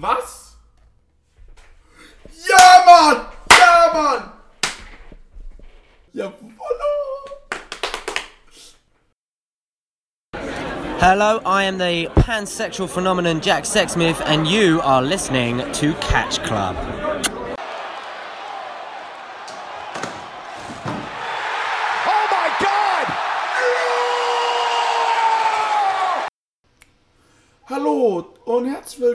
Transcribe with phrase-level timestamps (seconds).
[0.00, 0.56] Was?
[2.48, 3.26] Ja, Mann!
[3.50, 4.32] Ja, Mann!
[6.12, 6.32] Ja,
[10.98, 17.01] Hello, I am the pansexual phenomenon Jack Sexsmith, and you are listening to Catch Club.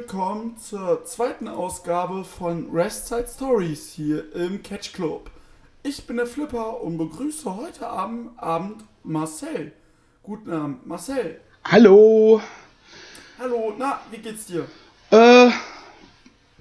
[0.09, 5.29] Willkommen zur zweiten Ausgabe von Restside Stories hier im Catch Club.
[5.83, 9.73] Ich bin der Flipper und begrüße heute Abend, Abend Marcel.
[10.23, 11.41] Guten Abend, Marcel.
[11.65, 12.41] Hallo.
[13.37, 14.65] Hallo, na, wie geht's dir?
[15.11, 15.49] Äh,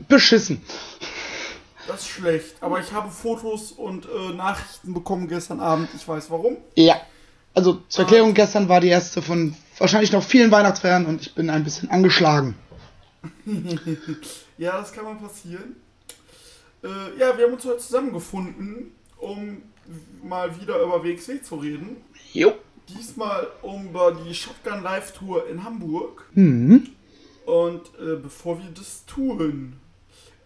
[0.08, 0.60] beschissen.
[1.86, 5.88] Das ist schlecht, aber ich habe Fotos und äh, Nachrichten bekommen gestern Abend.
[5.94, 6.56] Ich weiß warum.
[6.74, 6.96] Ja.
[7.54, 11.48] Also zur Erklärung, gestern war die erste von wahrscheinlich noch vielen Weihnachtsfeiern und ich bin
[11.48, 12.56] ein bisschen angeschlagen.
[14.58, 15.76] Ja, das kann mal passieren.
[16.82, 19.62] Äh, ja, wir haben uns heute zusammengefunden, um
[20.22, 21.96] mal wieder über WXW zu reden.
[22.32, 22.54] Jo.
[22.88, 26.24] Diesmal um über die Shotgun Live Tour in Hamburg.
[26.34, 26.88] Mhm.
[27.44, 29.74] Und äh, bevor wir das tun,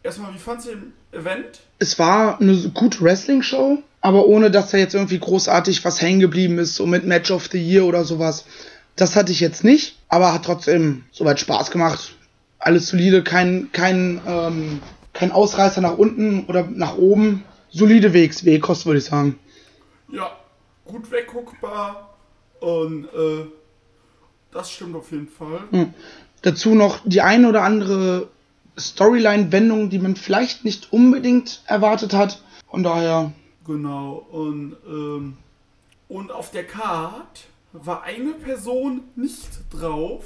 [0.03, 1.61] erstmal, wie fandst du den Event?
[1.79, 6.59] Es war eine gute Wrestling-Show, aber ohne dass da jetzt irgendwie großartig was hängen geblieben
[6.59, 8.45] ist, so mit Match of the Year oder sowas.
[8.97, 12.17] Das hatte ich jetzt nicht, aber hat trotzdem soweit Spaß gemacht.
[12.61, 14.81] Alles solide, kein, kein, ähm,
[15.13, 17.45] kein Ausreißer nach unten oder nach oben.
[17.71, 19.39] Solide WXW-Kost, würde ich sagen.
[20.13, 20.31] Ja,
[20.85, 22.15] gut wegguckbar
[22.61, 23.47] und äh,
[24.53, 25.61] das stimmt auf jeden Fall.
[25.71, 25.95] Hm.
[26.43, 28.29] Dazu noch die eine oder andere
[28.79, 32.43] Storyline-Wendung, die man vielleicht nicht unbedingt erwartet hat.
[32.71, 33.33] Von daher,
[33.67, 35.37] Genau, und, ähm,
[36.09, 40.25] und auf der Card war eine Person nicht drauf,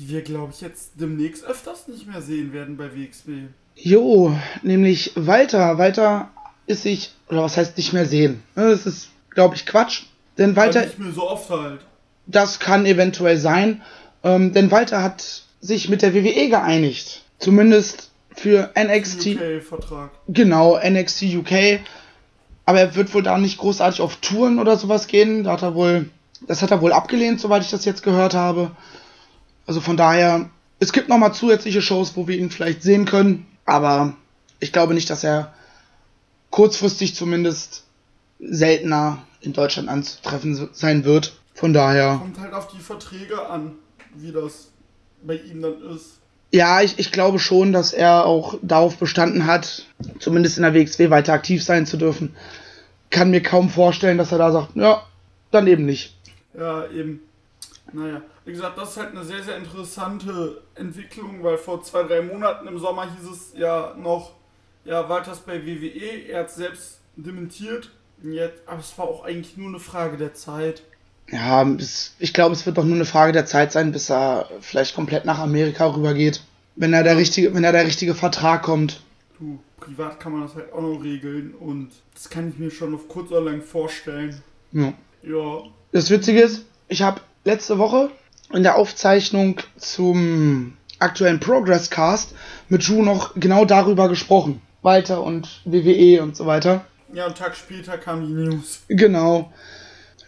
[0.00, 3.48] die wir, glaube ich, jetzt demnächst öfters nicht mehr sehen werden bei WXW.
[3.76, 5.76] jo, nämlich Walter.
[5.78, 6.30] Walter
[6.66, 8.42] ist sich, oder was heißt nicht mehr sehen?
[8.56, 10.04] Ne, Das ist, glaube ich, Quatsch.
[10.38, 11.80] Denn Walter, nicht mehr so oft halt.
[12.26, 13.82] das kann eventuell sein.
[14.24, 17.22] Ähm, denn Walter hat sich mit der WWE geeinigt.
[17.38, 19.26] Zumindest für NXT.
[19.36, 20.10] UK-Vertrag.
[20.28, 21.80] Genau, NXT UK.
[22.64, 25.44] Aber er wird wohl da nicht großartig auf Touren oder sowas gehen.
[25.44, 26.08] Da hat er wohl,
[26.46, 28.70] das hat er wohl abgelehnt, soweit ich das jetzt gehört habe.
[29.70, 30.50] Also von daher,
[30.80, 33.46] es gibt nochmal zusätzliche Shows, wo wir ihn vielleicht sehen können.
[33.66, 34.14] Aber
[34.58, 35.54] ich glaube nicht, dass er
[36.50, 37.84] kurzfristig zumindest
[38.40, 41.34] seltener in Deutschland anzutreffen sein wird.
[41.54, 43.76] Von daher, Kommt halt auf die Verträge an,
[44.16, 44.72] wie das
[45.22, 46.18] bei ihm dann ist.
[46.50, 49.84] ja, ich, ich glaube schon, dass er auch darauf bestanden hat,
[50.18, 52.34] zumindest in der WXW weiter aktiv sein zu dürfen.
[53.10, 55.06] Kann mir kaum vorstellen, dass er da sagt, ja,
[55.52, 56.16] dann eben nicht.
[56.58, 57.20] Ja, eben.
[57.92, 62.22] Naja, wie gesagt, das ist halt eine sehr, sehr interessante Entwicklung, weil vor zwei, drei
[62.22, 64.32] Monaten im Sommer hieß es ja noch,
[64.84, 67.90] ja, Walters bei WWE, er hat selbst dementiert.
[68.22, 70.82] Und Jetzt, aber es war auch eigentlich nur eine Frage der Zeit.
[71.30, 74.48] Ja, es, ich glaube, es wird doch nur eine Frage der Zeit sein, bis er
[74.60, 76.42] vielleicht komplett nach Amerika rübergeht.
[76.76, 79.02] Wenn er der richtige, wenn er der richtige Vertrag kommt.
[79.38, 82.94] Du, privat kann man das halt auch noch regeln und das kann ich mir schon
[82.94, 84.42] auf kurz oder lang vorstellen.
[84.72, 84.92] Ja.
[85.22, 85.62] Ja,
[85.92, 88.10] Das Witzige ist, ich habe letzte Woche
[88.52, 92.34] in der Aufzeichnung zum aktuellen Progress Cast
[92.68, 94.60] mit Drew noch genau darüber gesprochen.
[94.82, 96.84] Walter und WWE und so weiter.
[97.12, 98.80] ja, einen Tag später kam die News.
[98.88, 99.52] Genau.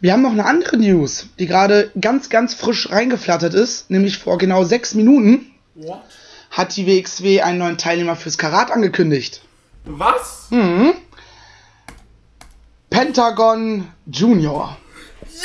[0.00, 4.36] Wir haben noch eine andere News, die gerade ganz, ganz frisch reingeflattert ist, nämlich vor
[4.36, 6.02] genau sechs Minuten What?
[6.50, 9.42] hat die WXW einen neuen Teilnehmer fürs Karat angekündigt.
[9.84, 10.48] Was?
[10.50, 10.92] Mhm.
[12.90, 14.76] Pentagon Junior.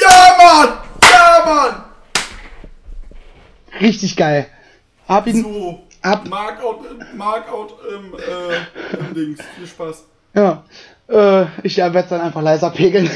[0.02, 0.78] Ja, Mann!
[1.04, 1.84] Ja, Mann!
[3.82, 4.48] Richtig geil.
[5.08, 5.44] Hab ihn.
[5.44, 9.40] So, Ab- Markout, Markout im, äh, im Dings.
[9.58, 10.06] Viel Spaß.
[10.36, 10.64] Ja.
[11.08, 13.10] Äh, ich werde es dann einfach leiser pegeln.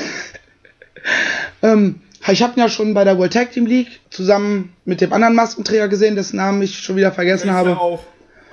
[1.62, 5.12] ähm, ich habe ihn ja schon bei der World Tag Team League zusammen mit dem
[5.14, 7.80] anderen Maskenträger gesehen, dessen Namen ich schon wieder vergessen Ja, ich habe.
[7.80, 8.04] auch.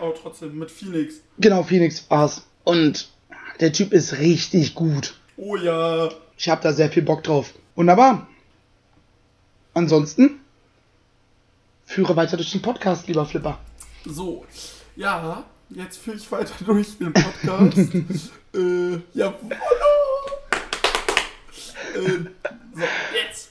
[0.00, 1.16] Aber trotzdem, mit Phoenix.
[1.38, 2.46] Genau, Phoenix war's.
[2.64, 3.08] Und
[3.60, 5.14] der Typ ist richtig gut.
[5.36, 6.08] Oh ja.
[6.36, 7.52] Ich habe da sehr viel Bock drauf.
[7.74, 8.26] Wunderbar.
[9.74, 10.40] Ansonsten
[11.88, 13.58] führe weiter durch den Podcast, lieber Flipper.
[14.04, 14.44] So.
[14.94, 17.78] Ja, jetzt führe ich weiter durch den Podcast.
[18.54, 19.28] äh, ja,
[21.94, 22.18] äh,
[22.74, 23.50] So, jetzt.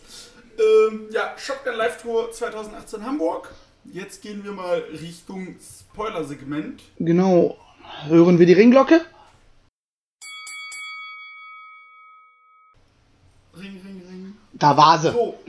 [0.60, 3.54] Ähm, ja, Shotgun Live Tour 2018 Hamburg.
[3.86, 6.82] Jetzt gehen wir mal Richtung Spoiler-Segment.
[7.00, 7.58] Genau.
[8.08, 9.02] Hören wir die Ringglocke?
[13.56, 14.38] Ring, ring, ring.
[14.54, 15.12] Da war sie.
[15.12, 15.40] So,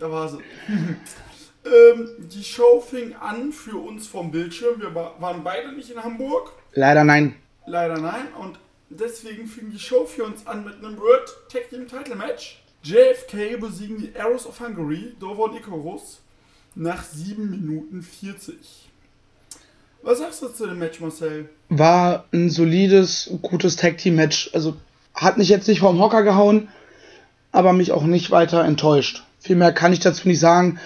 [0.00, 0.38] da war sie.
[1.70, 4.80] Ähm, die Show fing an für uns vom Bildschirm.
[4.80, 6.52] Wir wa- waren beide nicht in Hamburg.
[6.72, 7.34] Leider nein.
[7.66, 8.28] Leider nein.
[8.40, 8.58] Und
[8.90, 12.62] deswegen fing die Show für uns an mit einem World Tag Team Title Match.
[12.82, 16.20] JFK besiegen die Arrows of Hungary, Dover und Icarus,
[16.74, 18.56] nach 7 Minuten 40.
[20.02, 21.48] Was sagst du zu dem Match, Marcel?
[21.68, 24.50] War ein solides, gutes Tag-Team-Match.
[24.54, 24.76] Also
[25.14, 26.68] hat mich jetzt nicht vom Hocker gehauen,
[27.50, 29.24] aber mich auch nicht weiter enttäuscht.
[29.40, 30.78] Viel mehr kann ich dazu nicht sagen.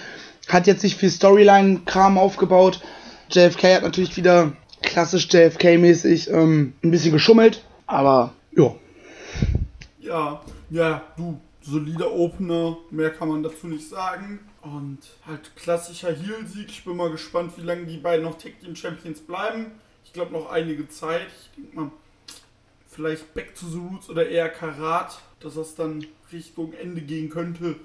[0.47, 2.81] Hat jetzt nicht viel Storyline-Kram aufgebaut.
[3.29, 8.75] JFK hat natürlich wieder klassisch JFK-mäßig ähm, ein bisschen geschummelt, aber ja.
[9.99, 14.39] Ja, ja, du, solider Opener, mehr kann man dazu nicht sagen.
[14.61, 16.69] Und halt klassischer Heel-Sieg.
[16.69, 19.71] Ich bin mal gespannt, wie lange die beiden noch Tag Team Champions bleiben.
[20.05, 21.27] Ich glaube noch einige Zeit.
[21.27, 21.91] Ich denke mal,
[22.87, 27.75] vielleicht Back to the Roots oder eher Karat, dass das dann Richtung Ende gehen könnte.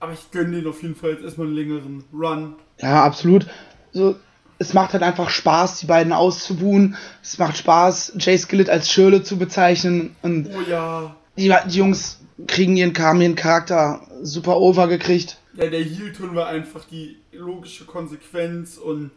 [0.00, 2.54] Aber ich gönne denen auf jeden Fall jetzt erstmal einen längeren Run.
[2.80, 3.46] Ja, absolut.
[3.92, 4.16] So,
[4.58, 6.96] es macht halt einfach Spaß, die beiden auszubuhen.
[7.22, 10.14] Es macht Spaß, Jay Skillett als Schirle zu bezeichnen.
[10.22, 15.38] Und Oh ja, die, die Jungs kriegen ihren, haben ihren Charakter super overgekriegt.
[15.54, 19.10] ja der Heel-Turn war einfach die logische Konsequenz und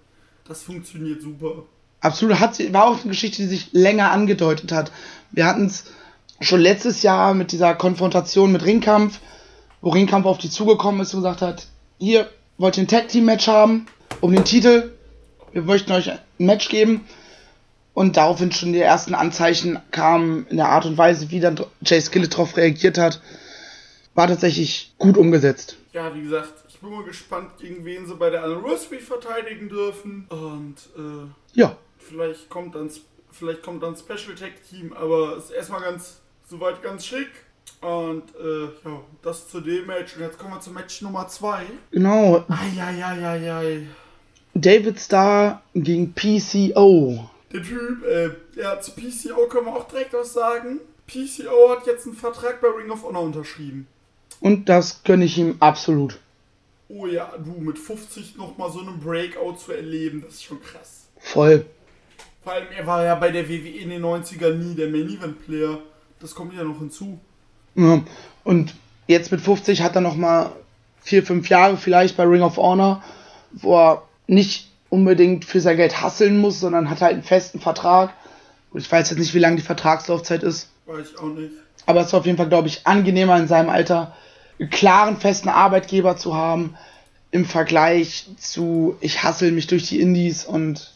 [0.47, 1.63] das funktioniert super.
[2.01, 4.91] Absolut, hat, war auch eine Geschichte, die sich länger angedeutet hat.
[5.31, 5.85] Wir hatten es
[6.39, 9.19] schon letztes Jahr mit dieser Konfrontation mit Ringkampf,
[9.81, 11.67] wo Ringkampf auf die zugekommen ist und gesagt hat,
[11.99, 13.87] hier, wollt ihr ein Tag-Team-Match haben
[14.21, 14.91] um den Titel?
[15.51, 17.05] Wir möchten euch ein Match geben.
[17.93, 21.99] Und daraufhin schon die ersten Anzeichen kamen in der Art und Weise, wie dann Jay
[21.99, 23.21] Skillett darauf reagiert hat.
[24.13, 25.75] War tatsächlich gut umgesetzt.
[25.91, 30.27] Ja, wie gesagt, ich bin mal gespannt, gegen wen sie bei der Anniversary verteidigen dürfen.
[30.29, 32.89] Und äh, Ja, vielleicht kommt dann
[33.31, 37.29] vielleicht kommt dann Special Tag Team, aber ist erstmal ganz soweit ganz schick.
[37.81, 40.15] Und äh, ja, das zu dem Match.
[40.15, 41.65] Und jetzt kommen wir zum Match Nummer 2.
[41.91, 42.45] genau.
[42.49, 43.87] Eieieiei.
[44.53, 47.29] David Starr gegen PCO.
[47.51, 48.29] Der Typ, äh,
[48.59, 50.79] ja, zu PCO können wir auch direkt was sagen.
[51.07, 53.87] PCO hat jetzt einen Vertrag bei Ring of Honor unterschrieben.
[54.41, 56.19] Und das gönne ich ihm absolut.
[56.87, 61.07] Oh ja, du, mit 50 nochmal so einen Breakout zu erleben, das ist schon krass.
[61.19, 61.65] Voll.
[62.43, 65.45] Vor allem, er war ja bei der WWE in den 90ern nie der Main Event
[65.45, 65.79] Player.
[66.19, 67.19] Das kommt ja noch hinzu.
[67.79, 68.01] Ja.
[68.43, 68.75] Und
[69.07, 70.51] jetzt mit 50 hat er noch mal
[71.01, 73.01] vier, fünf Jahre vielleicht bei Ring of Honor,
[73.51, 78.13] wo er nicht unbedingt für sein Geld hasseln muss, sondern hat halt einen festen Vertrag.
[78.71, 80.69] Und ich weiß jetzt nicht, wie lange die Vertragslaufzeit ist.
[80.85, 81.51] Weiß ich auch nicht.
[81.85, 84.15] Aber es ist auf jeden Fall, glaube ich, angenehmer in seinem Alter,
[84.59, 86.75] einen klaren, festen Arbeitgeber zu haben,
[87.31, 90.93] im Vergleich zu, ich hassel mich durch die Indies und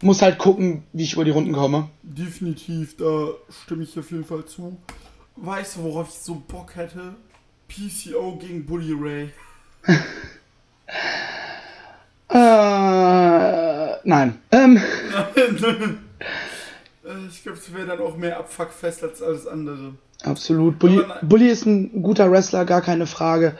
[0.00, 1.88] muss halt gucken, wie ich über die Runden komme.
[2.02, 3.28] Definitiv, da
[3.64, 4.76] stimme ich auf jeden Fall zu.
[5.36, 7.14] Weißt du, worauf ich so Bock hätte?
[7.68, 9.30] PCO gegen Bully Ray.
[12.30, 14.38] Äh, nein.
[14.50, 14.80] Ähm,
[17.04, 19.92] Äh, ich glaube, es wäre dann auch mehr Abfuckfest als alles andere.
[20.24, 20.78] absolut.
[20.78, 21.02] Bully.
[21.20, 23.58] Bully ist ein guter Wrestler, gar keine Frage.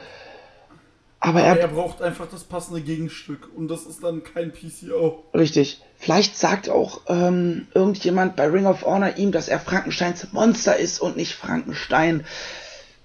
[1.25, 3.49] Aber er, er braucht einfach das passende Gegenstück.
[3.56, 5.25] Und das ist dann kein PCO.
[5.35, 5.82] richtig.
[5.97, 11.00] Vielleicht sagt auch ähm, irgendjemand bei Ring of Honor ihm, dass er Frankensteins Monster ist
[11.00, 12.26] und nicht Frankenstein.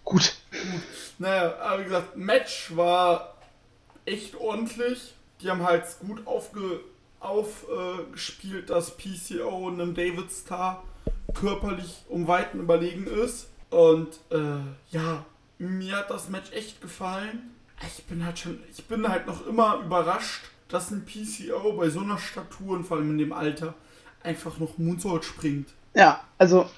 [0.04, 0.36] Gut.
[1.18, 3.38] Naja, aber wie gesagt, Match war
[4.06, 5.14] echt ordentlich.
[5.42, 6.82] Die haben halt gut aufge,
[7.22, 10.84] aufgespielt, dass PCO einem David Star
[11.34, 13.48] körperlich um Weiten überlegen ist.
[13.70, 14.60] Und äh,
[14.92, 15.26] ja,
[15.58, 17.56] mir hat das Match echt gefallen.
[17.86, 22.02] Ich bin halt schon, ich bin halt noch immer überrascht, dass ein PCO bei so
[22.02, 23.74] einer Statur und vor allem in dem Alter
[24.24, 25.70] einfach noch Moonsault springt.
[25.96, 26.70] Ja, also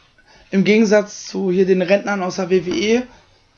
[0.52, 3.04] im Gegensatz zu hier den Rentnern aus der WWE,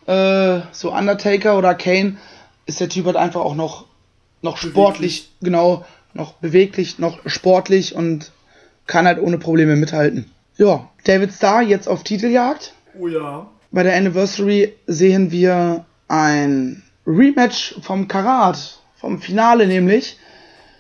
[0.08, 2.18] äh, so Undertaker oder Kane,
[2.66, 3.86] ist der Typ halt einfach auch noch,
[4.42, 8.32] noch sportlich, genau, noch beweglich, noch sportlich und
[8.88, 10.32] kann halt ohne Probleme mithalten.
[10.58, 12.74] Ja, David Starr jetzt auf Titeljagd.
[12.98, 13.50] Oh ja.
[13.72, 20.18] Bei der Anniversary sehen wir ein Rematch vom Karat, vom Finale nämlich.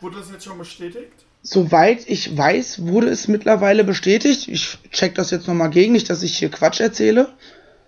[0.01, 1.11] Wurde das jetzt schon bestätigt?
[1.41, 4.47] Soweit ich weiß, wurde es mittlerweile bestätigt.
[4.47, 7.33] Ich check das jetzt nochmal gegen, nicht, dass ich hier Quatsch erzähle.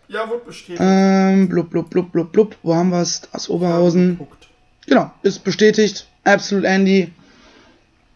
[0.08, 0.82] Ja, wurde bestätigt.
[0.84, 2.56] Ähm, blub, blub, blub, blub, blub.
[2.63, 3.22] Wo haben wir es?
[3.32, 4.18] Das Oberhausen.
[4.18, 4.48] Guckt.
[4.88, 6.06] Genau, ist bestätigt.
[6.25, 7.12] Absolute Andy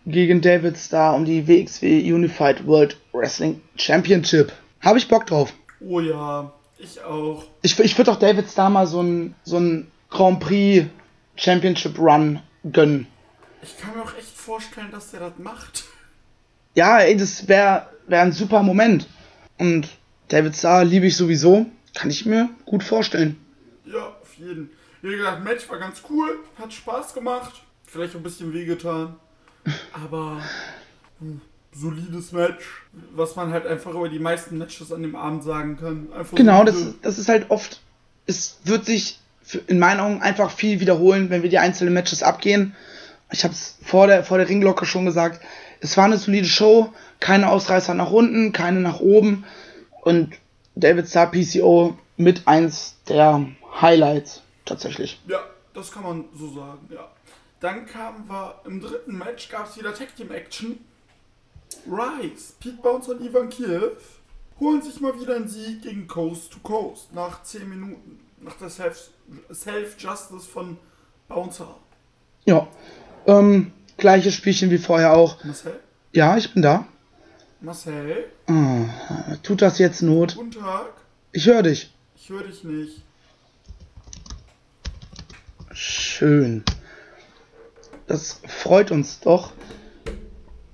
[0.05, 4.51] gegen David Starr um die WXW Unified World Wrestling Championship.
[4.81, 5.53] Habe ich Bock drauf.
[5.79, 7.45] Oh ja, ich auch.
[7.61, 10.87] Ich, ich würde auch David Starr mal so ein, so ein Grand Prix
[11.35, 13.07] Championship Run gönnen.
[13.61, 15.83] Ich kann mir auch echt vorstellen, dass der das macht.
[16.75, 19.07] Ja, ey, das wäre wär ein super Moment.
[19.57, 19.87] Und
[20.29, 21.65] David Starr liebe ich sowieso.
[21.93, 23.37] Kann ich mir gut vorstellen.
[23.85, 24.69] Ja, auf jeden.
[25.01, 27.61] Wie gesagt, Match war ganz cool, hat Spaß gemacht.
[27.85, 29.15] vielleicht ein bisschen wehgetan.
[29.93, 30.41] Aber
[31.21, 31.41] ein
[31.73, 32.63] solides Match,
[33.13, 36.11] was man halt einfach über die meisten Matches an dem Abend sagen kann.
[36.13, 36.97] Einfach Genau, das, solide.
[37.01, 37.81] das ist halt oft,
[38.25, 39.19] es wird sich
[39.67, 42.75] in meinen Augen einfach viel wiederholen, wenn wir die einzelnen Matches abgehen.
[43.31, 45.41] Ich habe es vor der, vor der Ringglocke schon gesagt,
[45.81, 49.45] es war eine solide Show, keine Ausreißer nach unten, keine nach oben
[50.01, 50.35] und
[50.75, 53.45] David Starr PCO mit eins der
[53.81, 55.19] Highlights tatsächlich.
[55.27, 55.39] Ja,
[55.73, 57.09] das kann man so sagen, ja.
[57.59, 60.79] Dann kamen wir im dritten Match, gab es wieder Tag Team Action.
[61.85, 63.97] Rice, Pete Bounce und Ivan Kiev
[64.59, 68.19] holen sich mal wieder einen Sieg gegen Coast to Coast nach 10 Minuten.
[68.41, 69.11] Nach der Self-
[69.51, 70.77] Self-Justice von
[71.27, 71.75] Bouncer.
[72.45, 72.67] Ja,
[73.27, 75.43] ähm, gleiches Spielchen wie vorher auch.
[75.43, 75.79] Marcel?
[76.13, 76.85] Ja, ich bin da.
[77.61, 78.25] Marcel?
[78.47, 80.35] Ah, tut das jetzt Not?
[80.35, 80.93] Guten Tag.
[81.31, 81.93] Ich höre dich.
[82.15, 83.01] Ich höre dich nicht.
[85.71, 86.63] Schön.
[88.07, 89.53] Das freut uns doch.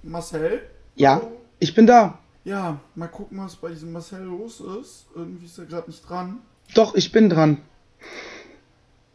[0.03, 0.62] Marcel?
[0.95, 1.21] Ja,
[1.59, 2.19] ich bin da.
[2.45, 5.07] Ja, mal gucken, was bei diesem Marcel los ist.
[5.15, 6.39] Irgendwie ist er gerade nicht dran.
[6.75, 7.62] Doch, ich bin dran.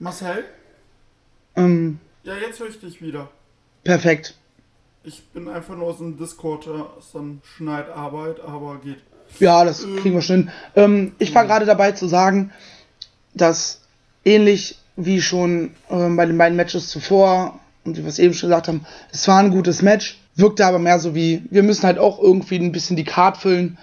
[0.00, 0.45] Marcel?
[1.57, 3.28] Ähm, Ja, jetzt höre ich dich wieder.
[3.85, 4.35] perfekt.
[5.02, 8.99] Ich bin einfach nur aus dem Discord, da ist dann Schneidarbeit, aber geht.
[9.38, 10.50] Ja, das kriegen wir schon hin.
[10.76, 12.52] Ähm, ich war gerade dabei zu sagen,
[13.33, 13.80] dass
[14.25, 18.50] ähnlich wie schon ähm, bei den beiden Matches zuvor und wie wir es eben schon
[18.50, 21.99] gesagt haben, es war ein gutes Match, wirkte aber mehr so wie, wir müssen halt
[21.99, 23.78] auch irgendwie ein bisschen die Card füllen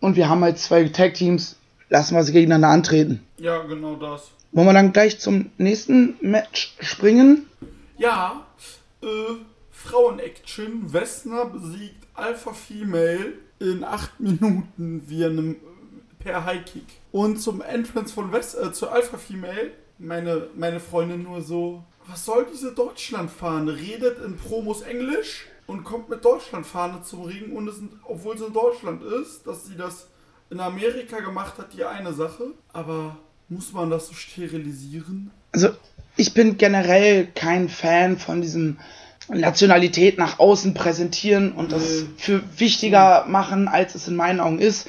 [0.00, 1.56] und wir haben halt zwei Tag-Teams,
[1.88, 3.26] lassen wir sie gegeneinander antreten.
[3.38, 4.30] Ja, genau das.
[4.52, 7.46] Wollen wir dann gleich zum nächsten Match springen?
[7.98, 8.46] Ja,
[9.02, 9.06] äh,
[9.70, 10.92] Frauen-Action.
[10.92, 15.56] Wessner besiegt Alpha Female in 8 Minuten via einem
[16.18, 16.86] per High Kick.
[17.12, 22.24] Und zum Entrance von West, äh, zu Alpha Female, meine, meine Freundin nur so, was
[22.24, 23.76] soll diese Deutschlandfahne?
[23.76, 28.52] Redet in Promos Englisch und kommt mit Deutschlandfahne zum Ring und es obwohl sie in
[28.52, 30.08] Deutschland ist, dass sie das
[30.50, 32.52] in Amerika gemacht hat, die eine Sache.
[32.72, 33.16] Aber
[33.50, 35.30] muss man das so sterilisieren?
[35.52, 35.68] Also,
[36.16, 38.78] ich bin generell kein Fan von diesem
[39.28, 42.06] Nationalität nach außen präsentieren und das Nee.
[42.16, 44.88] für wichtiger machen, als es in meinen Augen ist.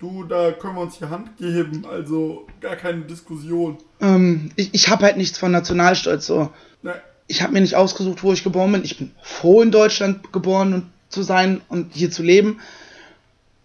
[0.00, 3.78] Du, da können wir uns die Hand geben, also gar keine Diskussion.
[4.00, 6.50] Ähm, ich ich habe halt nichts von Nationalstolz so.
[6.82, 6.94] Ne,
[7.26, 8.84] Ich habe mir nicht ausgesucht, wo ich geboren bin.
[8.84, 12.60] Ich bin froh, in Deutschland geboren und zu sein und hier zu leben.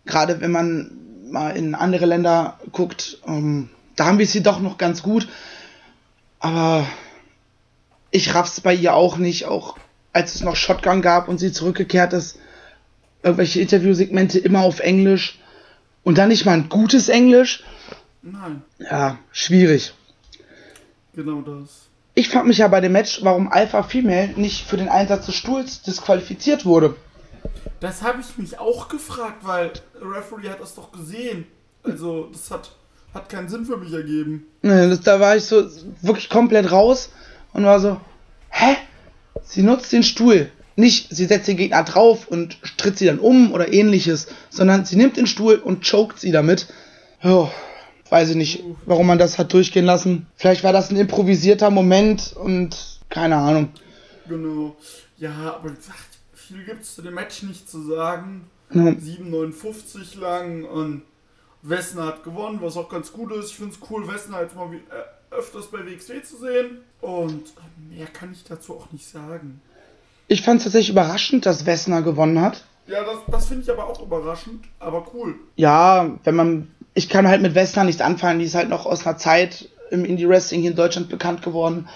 [0.05, 0.91] Gerade wenn man
[1.31, 5.27] mal in andere Länder guckt, ähm, da haben wir es hier doch noch ganz gut.
[6.39, 6.85] Aber
[8.11, 9.77] ich raff's bei ihr auch nicht, auch
[10.11, 12.37] als es noch Shotgun gab und sie zurückgekehrt ist.
[13.23, 15.39] Irgendwelche Interviewsegmente immer auf Englisch
[16.03, 17.63] und dann nicht mal ein gutes Englisch.
[18.21, 19.93] nein, Ja, schwierig.
[21.15, 21.87] genau das.
[22.15, 25.35] Ich frage mich ja bei dem Match, warum Alpha Female nicht für den Einsatz des
[25.35, 26.95] Stuhls disqualifiziert wurde.
[27.79, 31.47] Das habe ich mich auch gefragt, weil der Referee hat das doch gesehen.
[31.83, 32.71] Also, das hat,
[33.13, 34.47] hat keinen Sinn für mich ergeben.
[34.61, 35.69] Ne, das, da war ich so
[36.01, 37.09] wirklich komplett raus
[37.53, 37.99] und war so,
[38.49, 38.75] hä?
[39.43, 40.49] Sie nutzt den Stuhl.
[40.75, 44.95] Nicht, sie setzt den Gegner drauf und tritt sie dann um oder ähnliches, sondern sie
[44.95, 46.67] nimmt den Stuhl und choked sie damit.
[47.21, 47.51] Jo,
[48.09, 50.25] weiß ich nicht, warum man das hat durchgehen lassen.
[50.35, 53.69] Vielleicht war das ein improvisierter Moment und keine Ahnung.
[54.27, 54.75] Genau.
[55.17, 55.99] Ja, aber wie gesagt,
[56.33, 58.49] viel gibt es zu dem Match nicht zu sagen.
[58.73, 58.81] Ja.
[58.81, 61.03] 7,59 lang und
[61.63, 63.51] Wessner hat gewonnen, was auch ganz gut ist.
[63.51, 66.81] Ich finde es cool, Wessner jetzt mal wie, äh, öfters bei WXW zu sehen.
[67.01, 67.43] Und
[67.89, 69.61] mehr kann ich dazu auch nicht sagen.
[70.27, 72.63] Ich fand es tatsächlich überraschend, dass Wessner gewonnen hat.
[72.87, 75.35] Ja, das, das finde ich aber auch überraschend, aber cool.
[75.55, 79.07] ja, wenn man, ich kann halt mit Western nichts anfangen, die ist halt noch aus
[79.07, 81.87] einer Zeit im Indie-Wrestling hier in Deutschland bekannt geworden,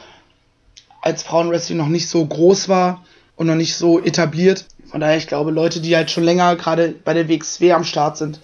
[1.02, 3.04] als Frauenwrestling noch nicht so groß war
[3.36, 4.66] und noch nicht so etabliert.
[4.86, 8.18] Von daher, ich glaube, Leute, die halt schon länger gerade bei der WXW am Start
[8.18, 8.40] sind,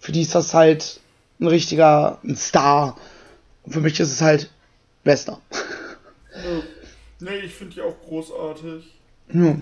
[0.00, 1.00] für die ist das halt
[1.40, 2.96] ein richtiger ein Star.
[3.62, 4.50] Und für mich ist es halt
[5.04, 5.40] Wester.
[6.34, 6.62] Ja.
[7.20, 8.84] Nee, ich finde die auch großartig.
[9.32, 9.56] Ja.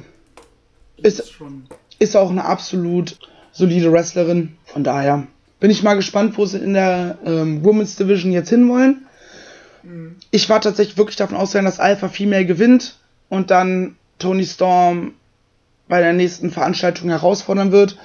[0.96, 1.66] Ist, Ist- schon.
[1.98, 3.18] ist auch eine absolut
[3.52, 4.56] solide Wrestlerin.
[4.64, 5.26] Von daher
[5.60, 9.04] bin ich mal gespannt, wo sie in der ähm, Women's Division jetzt hinwollen.
[10.30, 15.14] Ich war tatsächlich wirklich davon ausgegangen, dass Alpha Female gewinnt und dann Tony Storm
[15.88, 17.96] bei der nächsten Veranstaltung herausfordern wird.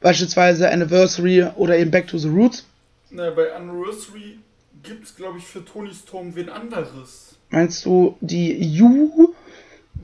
[0.00, 2.64] Beispielsweise Anniversary oder eben Back to the Roots.
[3.10, 4.38] Na, bei Anniversary
[4.82, 7.36] gibt es, glaube ich, für Tony Storm wen anderes.
[7.50, 9.34] Meinst du die You?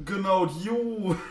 [0.05, 1.15] Genau, die Ju.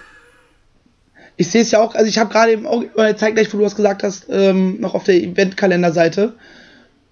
[1.38, 3.66] Ich sehe es ja auch, also ich habe gerade eben auch äh, zeitgleich, wo du
[3.66, 6.32] was gesagt hast, ähm, noch auf der Eventkalenderseite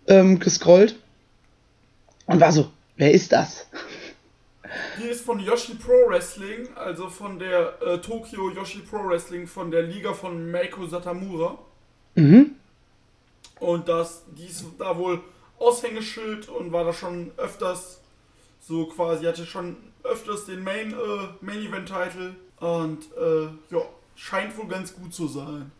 [0.08, 0.96] ähm, gescrollt
[2.26, 3.68] und war so, wer ist das?
[4.98, 9.72] Die ist von Yoshi Pro Wrestling, also von der äh, Tokyo Yoshi Pro Wrestling, von
[9.72, 11.58] der Liga von Meiko Satamura.
[12.16, 12.52] Mhm.
[13.60, 15.22] Und das, die ist da wohl
[15.60, 18.02] Aushängeschild und war da schon öfters
[18.60, 20.96] so quasi, hatte schon öfters den Main, äh,
[21.42, 23.82] Main Event Title und äh, ja,
[24.16, 25.72] scheint wohl ganz gut zu sein.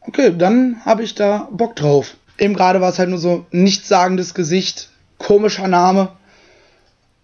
[0.00, 2.16] Okay, dann habe ich da Bock drauf.
[2.38, 6.08] Eben gerade war es halt nur so nichtssagendes Gesicht, komischer Name.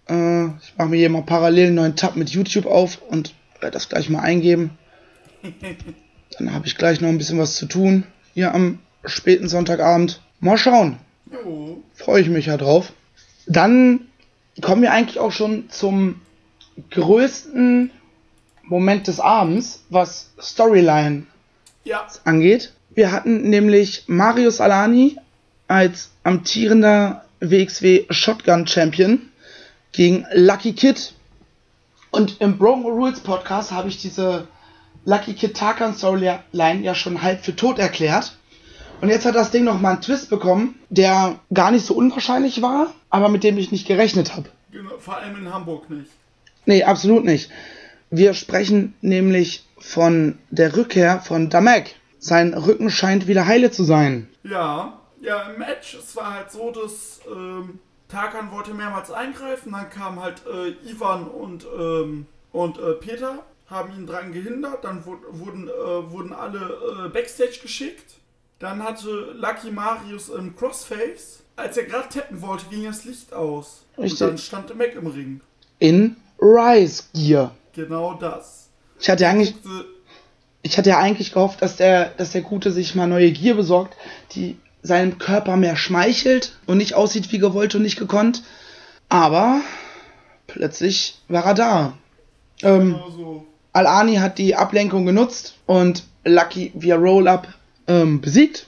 [0.09, 3.73] Äh, ich mache mir hier mal parallel einen neuen Tab mit YouTube auf und werde
[3.73, 4.71] das gleich mal eingeben.
[6.37, 10.21] Dann habe ich gleich noch ein bisschen was zu tun hier am späten Sonntagabend.
[10.39, 10.97] Mal schauen.
[11.93, 12.93] Freue ich mich ja drauf.
[13.47, 14.07] Dann
[14.61, 16.21] kommen wir eigentlich auch schon zum
[16.91, 17.91] größten
[18.63, 21.25] Moment des Abends, was Storyline
[21.83, 22.73] Ja, angeht.
[22.91, 25.17] Wir hatten nämlich Marius Alani
[25.67, 29.28] als amtierender WXW Shotgun Champion
[29.99, 31.11] gegen Lucky Kid.
[32.09, 34.47] Und im Broken Rules Podcast habe ich diese
[35.03, 38.37] Lucky Kid Tarkan Storyline ja schon halb für tot erklärt.
[39.01, 42.93] Und jetzt hat das Ding nochmal einen Twist bekommen, der gar nicht so unwahrscheinlich war,
[43.09, 44.49] aber mit dem ich nicht gerechnet habe.
[44.71, 46.11] genau, vor allem in Hamburg nicht.
[46.65, 47.51] Nee, absolut nicht.
[48.09, 51.95] Wir sprechen nämlich von der Rückkehr von Damek.
[52.19, 54.29] Sein Rücken scheint wieder heile zu sein.
[54.45, 59.89] Ja, ja, im Match, es war halt so, dass ähm, Tarkan wollte mehrmals eingreifen, dann
[59.89, 65.17] kamen halt äh, Ivan und, ähm, und äh, Peter, haben ihn dran gehindert, dann wu-
[65.29, 68.15] wurden, äh, wurden alle äh, Backstage geschickt.
[68.57, 71.43] Dann hatte Lucky Marius im Crossface.
[71.55, 73.83] Als er gerade tappen wollte, ging das Licht aus.
[73.97, 74.21] Richtig.
[74.21, 75.41] Und dann stand der Mac im Ring.
[75.77, 77.53] In Rise Gear.
[77.73, 78.69] Genau das.
[78.99, 79.53] Ich hatte ja eigentlich,
[80.63, 83.95] ich hatte ja eigentlich gehofft, dass der, dass der Gute sich mal neue Gear besorgt,
[84.31, 88.43] die seinem Körper mehr schmeichelt und nicht aussieht wie gewollt und nicht gekonnt.
[89.09, 89.61] Aber
[90.47, 91.93] plötzlich war er da.
[92.61, 93.45] Ähm, Genau so.
[93.73, 97.47] Al-Ani hat die Ablenkung genutzt und Lucky via Roll-Up
[97.87, 98.67] ähm, besiegt.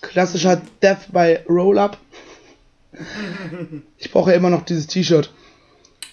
[0.00, 1.98] Klassischer Death by Roll-Up.
[3.98, 5.30] Ich brauche ja immer noch dieses T-Shirt.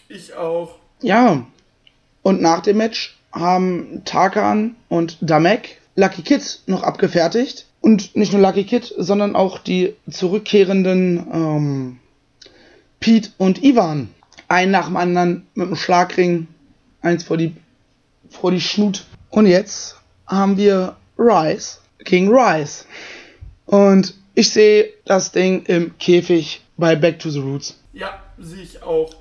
[0.10, 0.76] Ich auch.
[1.02, 1.46] Ja.
[2.22, 7.67] Und nach dem Match haben Tarkan und Damek Lucky Kid noch abgefertigt.
[7.82, 12.00] Und nicht nur Lucky Kid, sondern auch die zurückkehrenden ähm,
[13.00, 14.10] Pete und Ivan.
[14.48, 16.48] Ein nach dem anderen mit dem Schlagring.
[17.02, 17.56] Eins vor die,
[18.30, 19.06] vor die Schnut.
[19.30, 22.86] Und jetzt haben wir Rice gegen Rice.
[23.66, 27.80] Und ich sehe das Ding im Käfig bei Back to the Roots.
[27.94, 29.16] Ja, sehe ich auch.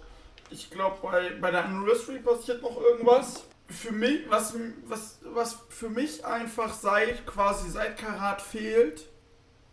[0.50, 3.44] Ich glaube, bei, bei der Anniversary passiert noch irgendwas.
[3.76, 4.54] Für mich, was,
[4.86, 9.06] was, was für mich einfach seit quasi seit Karat fehlt,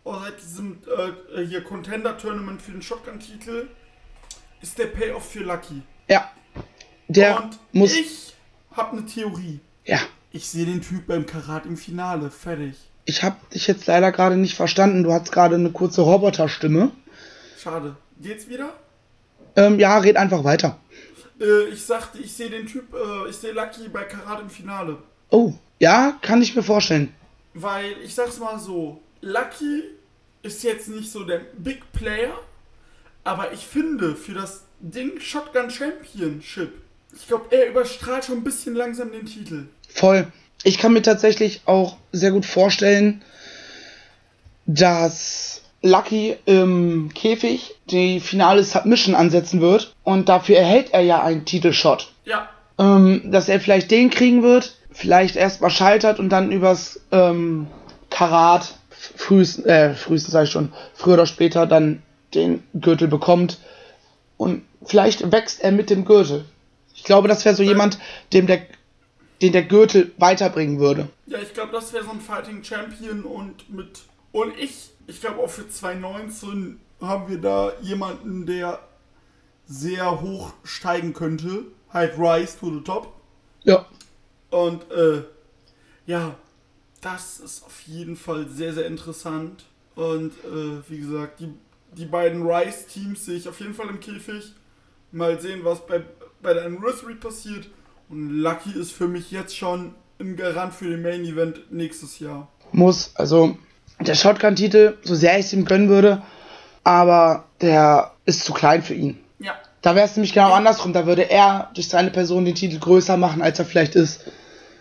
[0.04, 0.78] oder seit diesem
[1.34, 3.68] äh, hier Contender-Tournament für den Shotgun-Titel,
[4.60, 5.82] ist der Payoff für Lucky.
[6.08, 6.30] Ja.
[7.08, 7.94] Der Und muss.
[7.94, 8.34] ich
[8.72, 9.60] habe eine Theorie.
[9.84, 9.98] ja.
[10.32, 12.28] Ich sehe den Typ beim Karat im Finale.
[12.28, 12.74] Fertig.
[13.04, 15.04] Ich habe dich jetzt leider gerade nicht verstanden.
[15.04, 16.90] Du hast gerade eine kurze Roboterstimme.
[17.56, 17.94] Schade.
[18.20, 18.72] Geht's wieder?
[19.54, 20.76] Ähm, ja, red einfach weiter.
[21.44, 24.98] Äh, ich sagte, ich sehe den Typ, äh, ich sehe Lucky bei Karat im Finale.
[25.30, 27.14] Oh, ja, kann ich mir vorstellen.
[27.52, 29.84] Weil, ich sag's mal so, Lucky
[30.42, 32.38] ist jetzt nicht so der Big Player,
[33.22, 36.72] aber ich finde, für das Ding Shotgun Championship,
[37.14, 39.66] ich glaube, er überstrahlt schon ein bisschen langsam den Titel.
[39.88, 40.26] Voll.
[40.62, 43.22] Ich kann mir tatsächlich auch sehr gut vorstellen,
[44.66, 51.44] dass Lucky im Käfig die finale Submission ansetzen wird und dafür erhält er ja einen
[51.44, 52.10] Titelshot.
[52.24, 57.66] Ja, ähm, dass er vielleicht den kriegen wird, vielleicht erstmal scheitert und dann übers ähm,
[58.08, 62.02] Karat frühestens, äh, frühestens sag ich schon, früher oder später dann
[62.34, 63.58] den Gürtel bekommt
[64.38, 66.46] und vielleicht wächst er mit dem Gürtel.
[66.94, 67.98] Ich glaube, das wäre so jemand,
[68.32, 68.62] dem der,
[69.42, 71.08] den der Gürtel weiterbringen würde.
[71.26, 74.00] ja, ich glaube, das wäre so ein Fighting Champion und mit.
[74.32, 78.80] Und ich, ich glaube auch für 2019 haben wir da jemanden, der
[79.66, 81.64] sehr hoch steigen könnte.
[81.90, 83.12] Halt Rise to the Top.
[83.62, 83.86] Ja,
[84.50, 85.22] Und äh,
[86.06, 86.36] ja,
[87.00, 89.64] das ist auf jeden Fall sehr, sehr interessant.
[89.94, 91.52] Und äh, wie gesagt, die,
[91.96, 94.52] die beiden Rice-Teams sehe ich auf jeden Fall im Käfig.
[95.12, 96.02] Mal sehen, was bei,
[96.42, 97.68] bei der Anniversary passiert.
[98.08, 102.48] Und Lucky ist für mich jetzt schon ein Garant für den Main Event nächstes Jahr.
[102.72, 103.12] muss.
[103.14, 103.56] Also
[104.08, 106.22] der Shotgun-Titel, so sehr ich es ihm gönnen würde,
[106.82, 109.18] aber der ist zu klein für ihn.
[109.38, 110.92] Ja, Da wäre es nämlich genau andersrum.
[110.92, 114.20] Da würde er durch seine Person den Titel größer machen, als er vielleicht ist.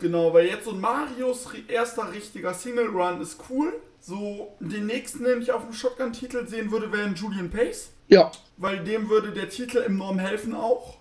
[0.02, 3.74] genau, weil jetzt so Marios ri- erster richtiger Single Run ist cool.
[4.02, 7.92] So, den nächsten, den ich auf dem Shotgun-Titel sehen würde, wäre ein Julian Pace.
[8.10, 10.96] Ja, weil dem würde der Titel enorm helfen auch.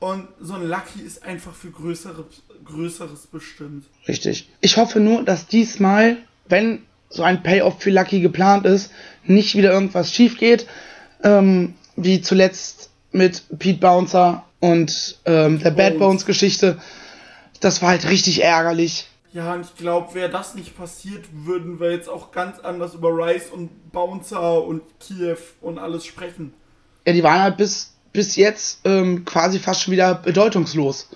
[0.00, 2.24] Und so ein Lucky ist einfach für größere,
[2.64, 3.86] Größeres bestimmt.
[4.08, 4.50] Richtig.
[4.60, 6.16] Ich hoffe nur, dass diesmal,
[6.48, 8.90] wenn so ein Payoff für Lucky geplant ist,
[9.24, 10.66] nicht wieder irgendwas schief geht,
[11.22, 16.78] ähm, wie zuletzt mit Pete Bouncer und ähm, der Bad Bones Geschichte.
[17.60, 19.06] Das war halt richtig ärgerlich.
[19.32, 23.08] Ja, und ich glaube, wäre das nicht passiert, würden wir jetzt auch ganz anders über
[23.08, 26.54] Rice und Bouncer und Kiew und alles sprechen.
[27.04, 31.08] Ja, die waren halt bis, bis jetzt ähm, quasi fast schon wieder bedeutungslos.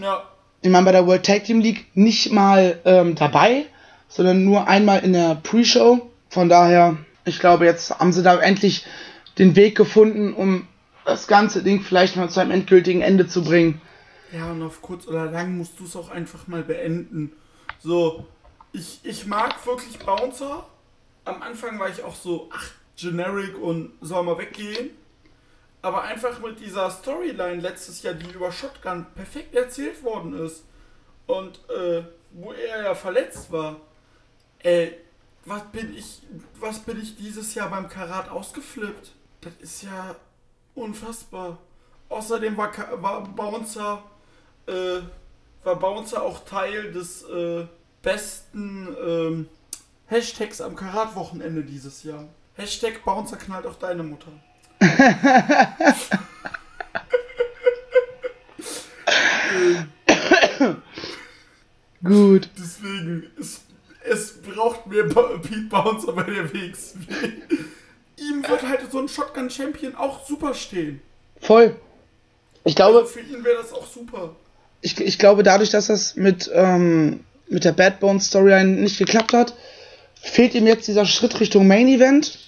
[0.00, 0.22] Ja.
[0.62, 3.66] Ich meine, bei der World Tag Team League nicht mal ähm, dabei,
[4.08, 6.10] sondern nur einmal in der Pre-Show.
[6.28, 8.86] Von daher, ich glaube, jetzt haben sie da endlich
[9.38, 10.66] den Weg gefunden, um
[11.04, 13.80] das ganze Ding vielleicht mal zu einem endgültigen Ende zu bringen.
[14.32, 17.32] Ja, und auf kurz oder lang musst du es auch einfach mal beenden.
[17.78, 18.26] So,
[18.72, 20.66] ich, ich mag wirklich Bouncer.
[21.24, 24.90] Am Anfang war ich auch so, ach, generic und soll mal weggehen.
[25.82, 30.64] Aber einfach mit dieser Storyline letztes Jahr, die über Shotgun perfekt erzählt worden ist.
[31.26, 33.80] Und äh, wo er ja verletzt war.
[34.66, 34.98] Ey,
[35.44, 36.22] was bin ich,
[36.58, 39.12] was bin ich dieses Jahr beim Karat ausgeflippt?
[39.40, 40.16] Das ist ja
[40.74, 41.58] unfassbar.
[42.08, 44.02] Außerdem war, war Bouncer,
[44.66, 44.98] äh,
[45.62, 47.64] war Bouncer auch Teil des äh,
[48.02, 49.48] besten ähm,
[50.06, 52.24] Hashtags am Karat-Wochenende dieses Jahr.
[52.54, 54.32] Hashtag Bouncer knallt auch deine Mutter.
[62.02, 62.50] Gut.
[62.58, 63.65] Deswegen, es, es
[64.46, 66.98] braucht mehr ba Pete Bouncer bei der WXW.
[68.18, 71.00] Ihm wird halt so ein Shotgun-Champion auch super stehen.
[71.40, 71.76] Voll.
[72.64, 74.34] Ich glaube, Also für ihn wäre das auch super.
[74.80, 79.32] ich, ich glaube, dadurch, dass das mit, ähm, mit der Bad Bones Storyline nicht geklappt
[79.32, 79.54] hat,
[80.20, 82.38] fehlt ihm jetzt dieser Schritt Richtung Main Event,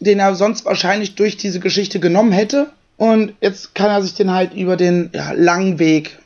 [0.00, 2.70] den er sonst wahrscheinlich durch diese Geschichte genommen hätte.
[2.96, 6.18] Und jetzt kann er sich den halt über den ja, langen Weg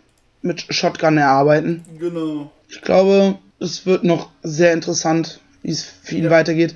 [0.42, 1.84] mit Shotgun erarbeiten.
[1.98, 2.50] Genau.
[2.68, 6.30] Ich glaube, es wird noch sehr interessant, wie es für ihn Ja.
[6.30, 6.74] weitergeht.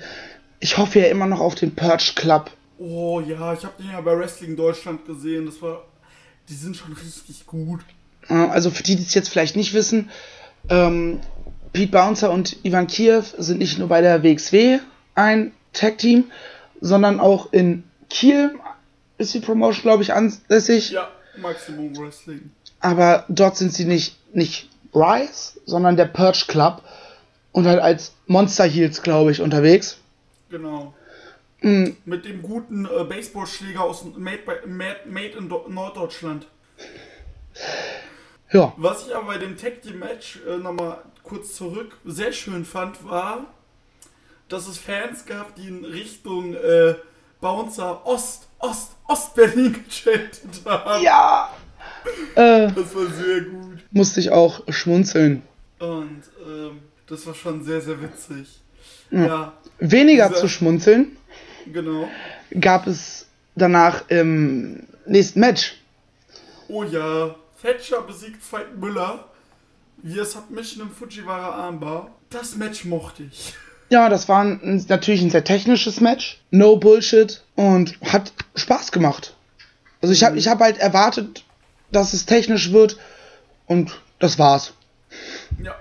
[0.59, 2.51] Ich hoffe ja immer noch auf den Purge Club.
[2.79, 5.45] Oh ja, ich habe den ja bei Wrestling Deutschland gesehen.
[5.45, 5.83] Das war.
[6.49, 7.81] Die sind schon richtig gut.
[8.27, 10.09] Äh, Also für die, die es jetzt vielleicht nicht wissen,
[10.69, 11.19] ähm,
[11.71, 14.79] Pete Bouncer und Ivan Kiev sind nicht nur bei der WXW
[15.15, 16.25] ein Tag-Team,
[16.81, 18.53] sondern auch in Kiel
[19.17, 20.91] ist die Promotion, glaube ich, ansässig.
[20.91, 21.09] Ja,
[21.41, 22.51] Maximum Wrestling.
[22.79, 26.81] Aber dort sind sie nicht, nicht Rise, sondern der Purge Club
[27.51, 29.97] und halt als Monster Heels, glaube ich, unterwegs.
[30.49, 30.93] Genau.
[31.61, 31.95] Mhm.
[32.05, 36.45] Mit dem guten äh, Baseballschläger aus Made, by, Made, Made in Do Norddeutschland.
[38.51, 42.65] Ja, Was ich aber bei dem Tag Team Match äh, nochmal kurz zurück sehr schön
[42.65, 43.45] fand, war,
[44.49, 46.95] dass es Fans gab, die in Richtung äh,
[47.41, 51.03] Bouncer Ost, Ost, Ost-Berlin gechantet haben.
[51.03, 51.49] ja.
[52.35, 53.72] Äh, Das war sehr gut.
[53.93, 55.41] Musste ich auch schmunzeln.
[55.79, 58.59] Und ähm, das war schon sehr, sehr witzig.
[59.11, 61.15] Ja, Weniger Dieser- zu schmunzeln
[61.71, 62.07] genau.
[62.59, 65.75] gab es danach im nächsten Match.
[66.67, 69.25] Oh ja, Thatcher besiegt Veit Müller.
[70.01, 72.11] Wir Submission im Fujiwara Armbar.
[72.29, 73.53] Das Match mochte ich.
[73.89, 76.41] Ja, das war ein, natürlich ein sehr technisches Match.
[76.51, 79.35] No Bullshit und hat Spaß gemacht.
[80.01, 81.45] Also ich habe ich hab halt erwartet,
[81.91, 82.97] dass es technisch wird
[83.67, 84.73] und das war's.
[85.63, 85.75] Ja,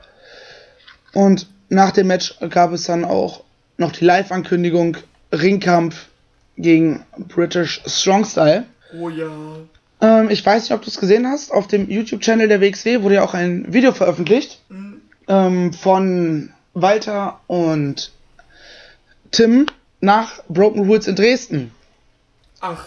[1.13, 3.45] Und nach dem Match gab es dann auch
[3.79, 4.99] noch die Live-Ankündigung
[5.33, 6.07] Ringkampf
[6.57, 8.65] gegen British Strong Style.
[8.99, 9.31] oh ja.
[10.01, 11.51] Ähm, ich weiß nicht, ob du es gesehen hast.
[11.51, 14.61] Auf dem YouTube-Channel der WXW wurde ja auch ein Video veröffentlicht
[15.29, 18.13] ähm, von Walter und
[19.31, 19.67] Tim
[20.01, 21.71] nach Broken Rules in Dresden.
[22.61, 22.85] Ach,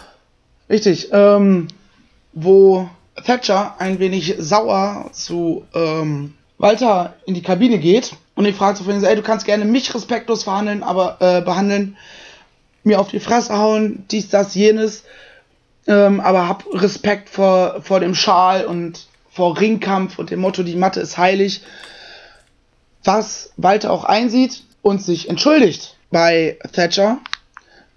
[0.68, 1.08] Richtig.
[1.12, 1.68] Ähm,
[2.32, 2.88] wo
[3.24, 8.90] Thatcher ein wenig sauer zu ähm, Walter in die Kabine geht und ihn fragt so,
[8.90, 11.96] ey, du kannst gerne mich respektlos verhandeln, aber äh, behandeln,
[12.84, 15.04] mir auf die Fresse hauen, dies, das, jenes,
[15.86, 20.76] ähm, aber hab Respekt vor, vor dem Schal und vor Ringkampf und dem Motto, die
[20.76, 21.62] Matte ist heilig.
[23.04, 27.18] Was Walter auch einsieht und sich entschuldigt bei Thatcher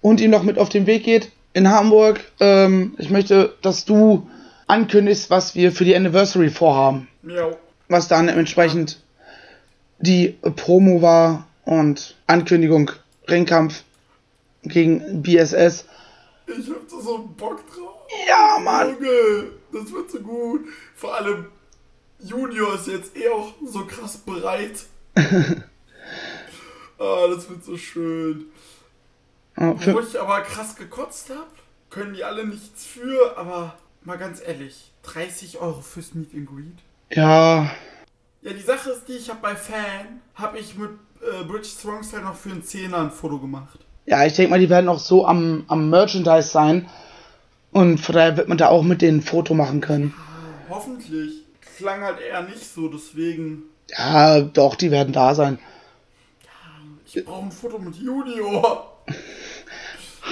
[0.00, 2.20] und ihm noch mit auf den Weg geht in Hamburg.
[2.40, 4.28] Ähm, ich möchte, dass du
[4.70, 7.08] ankündigst, was wir für die Anniversary vorhaben.
[7.22, 7.50] ja.
[7.88, 9.02] Was dann entsprechend
[9.98, 12.92] die Promo war und Ankündigung
[13.28, 13.82] Ringkampf
[14.62, 15.86] gegen BSS.
[16.46, 18.06] Ich hab da so Bock drauf.
[18.28, 18.90] Ja, Mann.
[18.90, 20.68] Junge, das wird so gut.
[20.94, 21.46] Vor allem
[22.20, 24.84] Junior ist jetzt eh auch so krass bereit.
[25.16, 25.22] ah,
[27.28, 28.46] das wird so schön.
[29.56, 31.48] Äh, Wo ich aber krass gekotzt hab,
[31.90, 33.74] können die alle nichts für, aber
[34.04, 34.92] mal ganz ehrlich.
[35.02, 36.78] 30 Euro fürs Meet and Greet.
[37.12, 37.70] Ja,
[38.42, 42.02] Ja, die Sache ist die, ich habe bei Fan, habe ich mit äh, British Strong
[42.02, 43.78] Style noch für einen Zehner ein Foto gemacht.
[44.06, 46.88] ja, ich denke mal, die werden auch so am, am Merchandise sein.
[47.72, 50.14] Und von daher wird man da auch mit denen ein Foto machen können.
[50.68, 51.44] Hoffentlich.
[51.76, 53.62] Klang halt eher nicht so, deswegen.
[53.88, 55.58] Ja, doch, die werden da sein.
[57.06, 59.02] Ich brauche ein Foto mit Junior.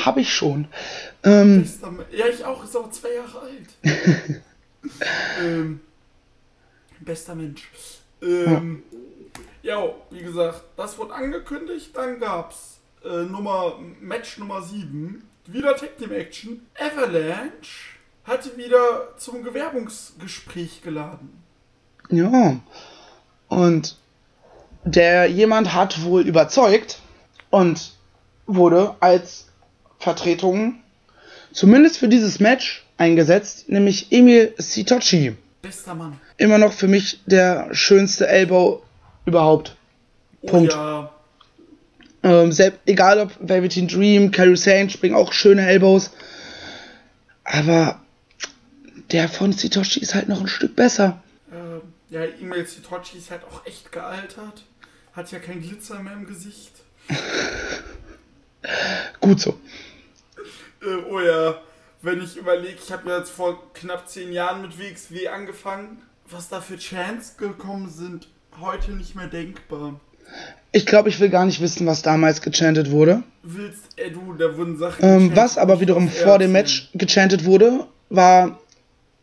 [0.04, 0.68] Hab ich schon.
[1.24, 3.68] Ähm, Me- Ja, ich auch, ist aber zwei Jahre alt.
[5.42, 5.80] ähm,
[7.00, 7.68] bester Mensch.
[8.22, 8.82] Ähm,
[9.62, 15.96] ja, wie gesagt, das wurde angekündigt, dann gab's äh, Nummer, Match Nummer 7, wieder Tag
[15.98, 16.66] Team Action.
[16.78, 21.42] Avalanche hatte wieder zum Gewerbungsgespräch geladen.
[22.10, 22.60] ja.
[23.48, 23.96] Und
[24.84, 27.00] der jemand hat wohl überzeugt
[27.50, 27.94] und
[28.46, 29.47] wurde als
[29.98, 30.80] Vertretung
[31.52, 35.36] zumindest für dieses Match eingesetzt, nämlich Emil Sitochi.
[35.62, 36.20] Bester Mann.
[36.36, 38.82] Immer noch für mich der schönste Elbow
[39.26, 39.76] überhaupt.
[40.42, 40.72] Oh, Punkt.
[40.72, 41.12] Ja,
[42.22, 46.10] Ähm, selbst, egal ob Velveteen Dream, Carrie Sane springen auch schöne Elbows.
[47.44, 48.00] Aber
[49.10, 51.22] der von Sitoshi ist halt noch ein Stück besser.
[51.50, 54.62] äh, ja, E-Mail Sitochi ist halt auch echt gealtert.
[55.12, 56.72] Hat ja kein Glitzer mehr im Gesicht.
[59.20, 59.58] Gut so.
[60.82, 61.56] Äh, oh ja,
[62.02, 66.48] wenn ich überlege, ich habe ja jetzt vor knapp zehn Jahren mit WXW angefangen, was
[66.48, 68.28] da für Chants gekommen sind,
[68.60, 70.00] heute nicht mehr denkbar.
[70.72, 73.22] Ich glaube, ich will gar nicht wissen, was damals gechantet wurde.
[73.42, 75.04] Willst, ey du, da wurden Sachen.
[75.04, 76.52] Ähm, was aber wiederum vor dem.
[76.52, 78.58] Match gechantet wurde, war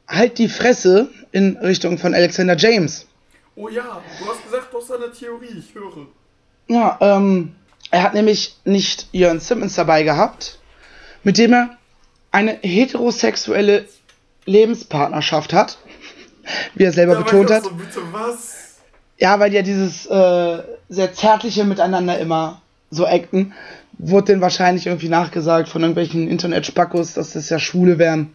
[0.08, 3.06] halt die Fresse in Richtung von Alexander James.
[3.56, 6.08] Oh ja, du hast gesagt, du hast eine Theorie, ich höre.
[6.68, 7.56] Ja, ähm,
[7.92, 10.60] er hat nämlich nicht Jörn Simmons dabei gehabt,
[11.26, 11.78] mit dem er
[12.32, 13.86] eine heterosexuelle
[14.46, 15.78] Lebenspartnerschaft hat,
[16.76, 17.64] wie er selber war betont hat.
[17.64, 18.00] So, bitte?
[19.18, 22.62] Ja, weil die ja dieses äh, sehr zärtliche Miteinander immer
[22.92, 23.54] so acten,
[23.98, 28.32] wurde denen wahrscheinlich irgendwie nachgesagt von irgendwelchen Internet-Spackos, dass das ja Schwule wären.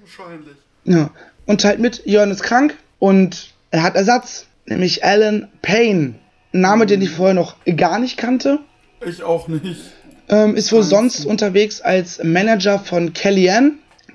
[0.00, 0.56] Wahrscheinlich.
[0.84, 1.10] Ja.
[1.44, 6.14] Und halt mit, Jörn ist krank und er hat Ersatz, nämlich Alan Payne.
[6.54, 8.60] Ein Name, den ich vorher noch gar nicht kannte.
[9.04, 9.92] Ich auch nicht.
[10.32, 13.72] Ähm, ist wohl sonst unterwegs als Manager von Kellyanne,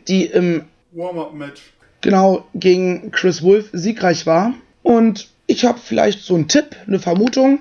[0.08, 1.62] die im Warm-up-Match.
[2.02, 4.54] genau gegen Chris Wolf siegreich war.
[4.82, 7.60] Und ich habe vielleicht so einen Tipp, eine Vermutung.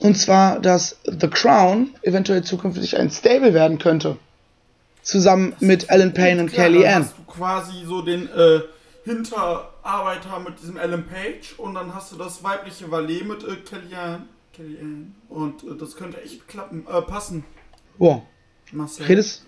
[0.00, 4.16] Und zwar, dass The Crown eventuell zukünftig ein Stable werden könnte.
[5.02, 7.04] Zusammen mit Alan Payne und Klar, dann Kellyanne.
[7.04, 8.60] hast du quasi so den äh,
[9.04, 14.22] Hinterarbeiter mit diesem Alan Page und dann hast du das weibliche Valet mit äh, Kellyanne.
[14.58, 15.06] Kellyanne.
[15.28, 17.44] Und äh, das könnte echt klappen, äh, passen.
[17.96, 18.22] Boah,
[18.72, 19.06] Marcel.
[19.06, 19.46] redest.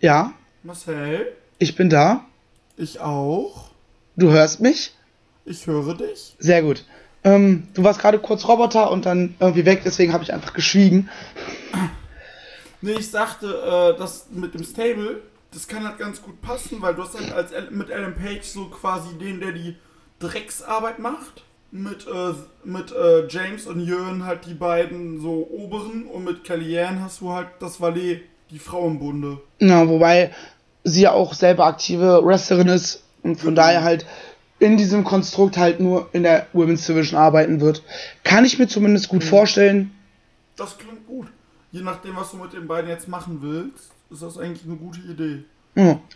[0.00, 0.32] Ja,
[0.62, 2.24] Marcel, ich bin da.
[2.76, 3.70] ich auch.
[4.16, 4.94] Du hörst mich.
[5.44, 6.34] Ich höre dich.
[6.38, 6.84] Sehr gut.
[7.24, 11.08] Ähm, du warst gerade kurz Roboter und dann irgendwie weg, deswegen habe ich einfach geschwiegen.
[12.80, 13.46] Nee, ich sagte,
[13.96, 17.32] äh, das mit dem Stable, das kann halt ganz gut passen, weil du hast halt
[17.32, 19.74] als Al- mit Alan Page so quasi den, der die
[20.20, 21.42] Drecksarbeit macht.
[21.70, 22.32] Mit, äh,
[22.64, 27.30] mit äh, James und Jörn halt die beiden so oberen und mit Kellyanne hast du
[27.32, 29.38] halt das Valet, die Frauenbunde.
[29.60, 30.30] Ja, wobei
[30.84, 33.60] sie ja auch selber aktive Wrestlerin ist und von Genau.
[33.62, 34.06] daher halt
[34.58, 37.82] in diesem Konstrukt halt nur in der Women's Division arbeiten wird.
[38.24, 39.90] Kann ich mir zumindest gut vorstellen.
[40.56, 41.26] Das klingt gut.
[41.70, 45.00] Je nachdem, was du mit den beiden jetzt machen willst, ist das eigentlich eine gute
[45.00, 45.44] Idee.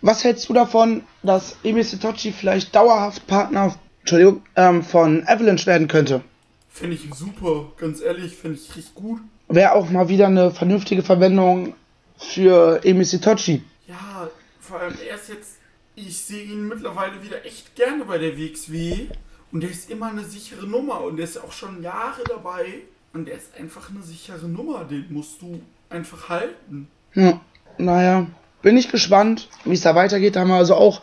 [0.00, 5.88] Was hältst du davon, dass Emi Sitochi vielleicht dauerhaft Partner Entschuldigung, ähm, von Avalanche werden
[5.88, 6.22] könnte?
[6.68, 9.20] Finde ich super, ganz ehrlich, finde ich richtig gut.
[9.48, 11.74] Wäre auch mal wieder eine vernünftige Verwendung
[12.16, 13.62] für Emi Sitochi.
[13.86, 14.28] Ja,
[14.60, 15.58] vor allem er ist jetzt,
[15.94, 19.06] ich sehe ihn mittlerweile wieder echt gerne bei der WXW
[19.52, 22.64] und der ist immer eine sichere Nummer und der ist auch schon Jahre dabei
[23.12, 25.60] und der ist einfach eine sichere Nummer, den musst du
[25.90, 26.88] einfach halten.
[27.14, 27.40] Ja,
[27.78, 28.26] naja,
[28.62, 30.36] bin ich gespannt, wie es da weitergeht.
[30.36, 31.02] Da haben wir also auch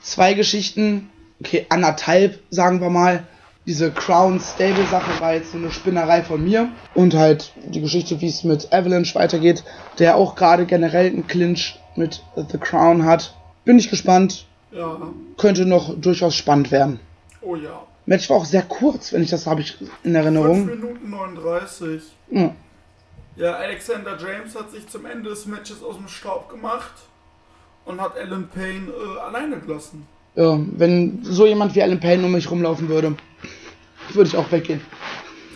[0.00, 3.24] zwei Geschichten, okay, anderthalb, sagen wir mal.
[3.66, 6.68] Diese Crown Stable Sache war jetzt so eine Spinnerei von mir.
[6.94, 9.64] Und halt die Geschichte, wie es mit Avalanche weitergeht,
[9.98, 13.34] der auch gerade generell einen Clinch mit The Crown hat.
[13.64, 14.46] Bin ich gespannt.
[14.70, 14.96] Ja,
[15.36, 17.00] Könnte noch durchaus spannend werden.
[17.40, 17.82] oh ja.
[18.08, 20.66] Match war auch sehr kurz, wenn ich das habe ich in 5 Erinnerung.
[20.66, 22.02] Minuten 39.
[22.30, 22.54] Ja.
[23.34, 26.92] Ja, Alexander James hat sich zum Ende des Matches aus dem Staub gemacht
[27.84, 30.06] und hat Alan Payne äh, alleine gelassen.
[30.36, 33.16] Ja, wenn so jemand wie Alan Payne um mich rumlaufen würde,
[34.12, 34.80] würde ich auch weggehen.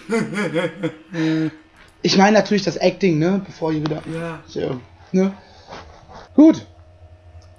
[2.02, 3.42] ich meine natürlich das Acting, ne?
[3.44, 4.02] Bevor ihr wieder.
[4.12, 4.40] Ja.
[4.46, 4.80] So,
[5.12, 5.32] ne?
[6.34, 6.66] Gut.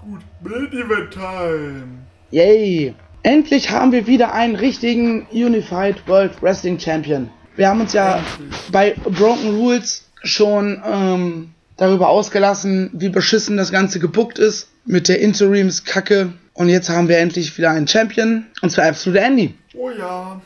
[0.01, 1.84] Gut, Main Event Time.
[2.31, 2.95] Yay!
[3.23, 7.29] Endlich haben wir wieder einen richtigen Unified World Wrestling Champion.
[7.55, 8.23] Wir haben uns ja
[8.71, 15.19] bei Broken Rules schon ähm, darüber ausgelassen, wie beschissen das Ganze gebuckt ist mit der
[15.19, 16.34] Interims-Kacke.
[16.54, 19.56] Und jetzt haben wir endlich wieder einen Champion, und zwar Absolute Andy.
[19.74, 20.42] Oh ja,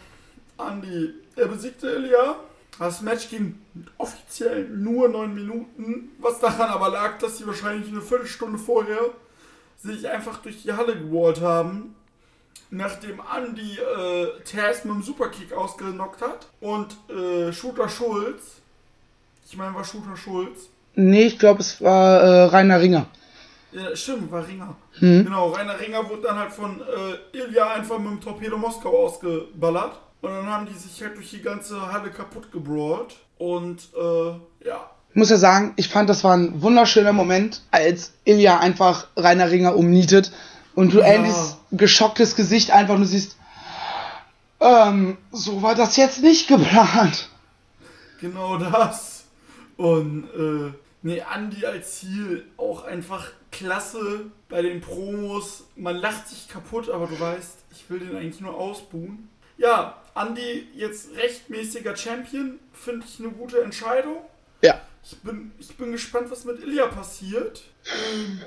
[0.57, 2.35] Andy, er besiegte Ilya.
[2.77, 3.55] Das Match ging
[3.97, 8.99] offiziell nur 9 Minuten, was daran aber lag, dass sie wahrscheinlich eine Viertelstunde vorher
[9.81, 11.95] sich einfach durch die Halle gewallt haben,
[12.69, 18.41] nachdem Andy äh, Taz mit dem Superkick ausgenockt hat und äh, Shooter Schulz,
[19.49, 23.05] ich meine war Shooter Schulz, Nee, ich glaube, es war äh, Rainer Ringer.
[23.73, 24.75] ja, stimmt, war Ringer.
[24.99, 29.99] Genau, Rainer Ringer wurde dann halt von äh, Ilya einfach mit dem Torpedo Moskau ausgeballert.
[30.21, 33.15] Und dann haben die sich halt durch die ganze Halle kaputt gebrawlt.
[33.37, 38.13] Und äh, ja, Ich muss ja sagen, ich fand, das war ein wunderschöner Moment, als
[38.23, 40.31] Ilya einfach Rainer Ringer umnietet
[40.75, 41.15] und du Ja.
[41.15, 43.37] Andys geschocktes Gesicht einfach nur siehst,
[44.61, 47.29] ähm, so war das jetzt nicht geplant.
[48.21, 49.25] genau das.
[49.77, 55.65] Und äh, nee, Andy als Ziel auch einfach klasse bei den Promos.
[55.75, 59.29] Man lacht sich kaputt, aber du weißt, ich will den eigentlich nur ausbuhen.
[59.57, 64.17] Ja, Andy jetzt rechtmäßiger Champion, finde ich eine gute Entscheidung.
[64.61, 64.81] Ja.
[65.03, 67.63] Ich bin, ich bin gespannt, was mit Ilya passiert.
[68.13, 68.41] Ähm,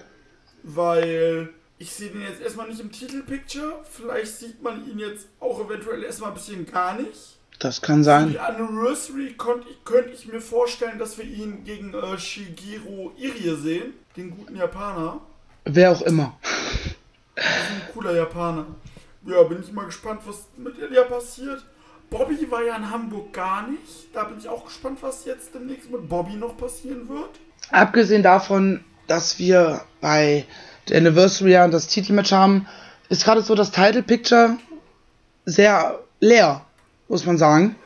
[0.63, 3.85] weil ich sehe den jetzt erstmal nicht im Titelpicture.
[3.91, 7.37] Vielleicht sieht man ihn jetzt auch eventuell erstmal ein bisschen gar nicht.
[7.61, 8.31] Das kann sein.
[8.31, 13.57] Die Anniversary konnt, ich- könnte ich mir vorstellen, dass wir ihn gegen äh, Shigeru Irie
[13.57, 13.95] sehen.
[14.19, 15.21] Den guten Japaner.
[15.65, 16.37] Wer auch immer.
[17.37, 18.67] Das ist ein cooler Japaner.
[19.25, 21.65] Ja, bin ich mal gespannt, was mit Ilya passiert.
[22.11, 24.13] Bobby war ja in Hamburg gar nicht.
[24.13, 27.31] Da bin ich auch gespannt, was jetzt demnächst mit Bobby noch passieren wird.
[27.71, 30.45] Abgesehen davon, dass wir bei
[30.89, 32.67] der Anniversary ja das Titelmatch haben,
[33.11, 34.59] ist gerade so das Title Picture
[35.45, 36.65] sehr leer,
[37.07, 37.77] muss man sagen,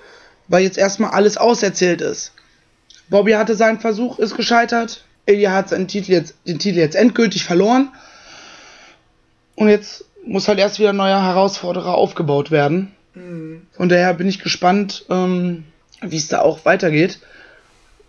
[0.49, 2.33] weil jetzt erstmal alles auserzählt ist.
[3.11, 5.05] Bobby hatte seinen Versuch, ist gescheitert.
[5.27, 7.91] Ilya hat seinen Titel jetzt, den Titel jetzt endgültig verloren.
[9.55, 12.93] Und jetzt muss halt erst wieder ein neuer Herausforderer aufgebaut werden.
[13.15, 15.65] Von daher bin ich gespannt, ähm,
[16.01, 17.21] wie es da auch weitergeht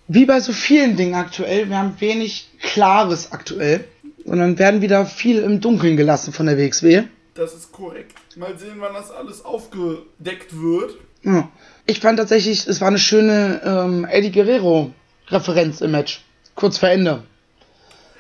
[0.08, 3.86] wie bei so vielen Dingen aktuell, wir haben wenig Klares aktuell,
[4.26, 7.04] sondern werden wieder viel im Dunkeln gelassen von der WXW.
[7.36, 8.14] Das ist korrekt.
[8.36, 10.98] Mal sehen, wann das alles aufgedeckt wird.
[11.24, 11.50] Ja.
[11.86, 16.24] Ich fand tatsächlich, es war eine schöne ähm, Eddie Guerrero-Referenz im Match.
[16.56, 17.24] Kurz vor Ende.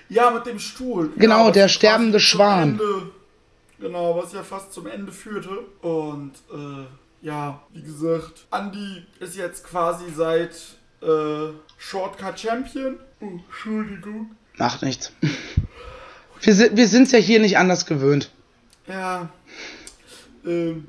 [0.09, 1.11] Ja, mit dem Stuhl.
[1.17, 2.71] Genau, ja, der sterbende Schwan.
[2.71, 3.11] Ende,
[3.79, 5.59] genau, was ja fast zum Ende führte.
[5.81, 6.85] Und äh,
[7.25, 10.51] ja, wie gesagt, Andy ist jetzt quasi seit
[11.01, 12.99] äh, Shortcut Champion.
[13.21, 14.35] Oh, Entschuldigung.
[14.57, 15.11] Macht nichts.
[16.41, 18.29] Wir sind wir sind's ja hier nicht anders gewöhnt.
[18.85, 19.29] Ja.
[20.45, 20.85] Ähm,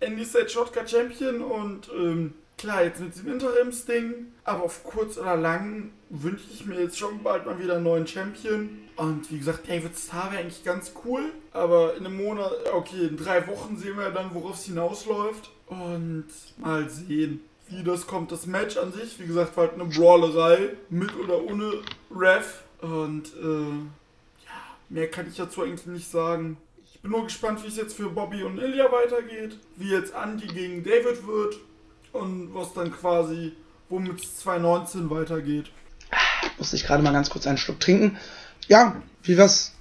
[0.00, 5.16] Andy ist seit Shortcut Champion und ähm, klar, jetzt mit dem Interims-Ding, aber auf kurz
[5.16, 8.68] oder lang wünsche ich mir jetzt schon bald mal wieder einen neuen Champion.
[8.96, 13.16] Und wie gesagt, David Starr wäre eigentlich ganz cool, aber in einem Monat, okay, in
[13.16, 15.50] drei Wochen sehen wir dann, worauf es hinausläuft.
[15.66, 16.26] Und
[16.58, 18.32] mal sehen, wie das kommt.
[18.32, 21.72] Das Match an sich, wie gesagt, war halt eine Brawlerei, mit oder ohne
[22.14, 22.62] Ref.
[22.80, 26.56] Und äh, ja, mehr kann ich dazu eigentlich nicht sagen.
[26.84, 30.46] Ich bin nur gespannt, wie es jetzt für Bobby und Ilya weitergeht, wie jetzt Andy
[30.46, 31.56] gegen David wird
[32.12, 33.52] und was dann quasi,
[33.88, 35.70] womit es 2019 weitergeht.
[36.58, 38.16] Musste ich gerade mal ganz kurz einen Schluck trinken.
[38.68, 39.72] Ja, wie wir es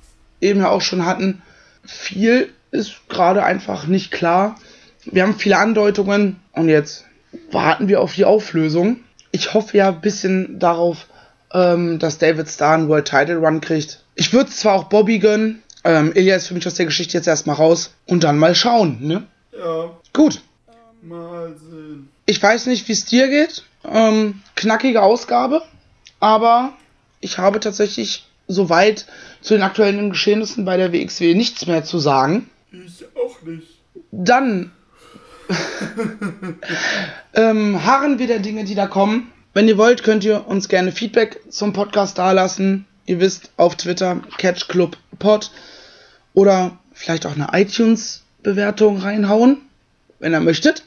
[0.42, 1.42] eben ja auch schon hatten,
[1.86, 4.60] viel ist gerade einfach nicht klar.
[5.06, 7.06] Wir haben viele Andeutungen und jetzt
[7.52, 8.98] warten wir auf die Auflösung.
[9.32, 11.08] Ich hoffe ja ein bisschen darauf,
[11.54, 14.04] ähm, dass David Starr einen World Title Run kriegt.
[14.16, 15.62] Ich würde es zwar auch Bobby gönnen.
[15.84, 18.98] Ähm, Ilya ist für mich aus der Geschichte jetzt erstmal raus und dann mal schauen,
[19.02, 19.24] ne?
[19.58, 20.42] Ja, Gut.
[21.02, 22.10] mal sehen.
[22.26, 23.64] Ich weiß nicht, wie es dir geht.
[23.84, 25.62] Ähm, knackige Ausgabe.
[26.20, 26.74] Aber
[27.20, 29.06] ich habe tatsächlich soweit
[29.42, 32.50] zu den aktuellen Geschehnissen bei der WXW nichts mehr zu sagen.
[32.72, 33.68] Ich auch nicht.
[34.12, 34.72] Dann
[37.34, 39.32] ähm, harren wir der Dinge, die da kommen.
[39.54, 42.86] Wenn ihr wollt, könnt ihr uns gerne Feedback zum Podcast dalassen.
[43.06, 45.52] Ihr wisst, auf Twitter CatchClubPod
[46.34, 49.62] oder vielleicht auch eine iTunes-Bewertung reinhauen,
[50.20, 50.84] wenn ihr möchtet.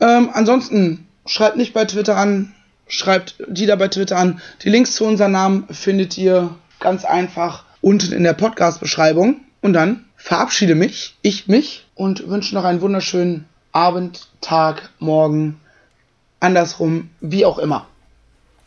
[0.00, 2.54] Ähm, ansonsten schreibt nicht bei Twitter an,
[2.86, 4.40] schreibt die da bei Twitter an.
[4.62, 9.40] Die Links zu unseren Namen findet ihr ganz einfach unten in der Podcast-Beschreibung.
[9.60, 15.60] Und dann verabschiede mich, ich mich und wünsche noch einen wunderschönen Abend, Tag, Morgen,
[16.40, 17.86] andersrum, wie auch immer.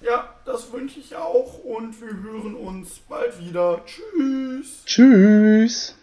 [0.02, 3.80] Ja, das das wünsche ich auch und wir hören uns bald wieder.
[3.86, 4.84] Tschüss.
[4.88, 5.96] Tschüss.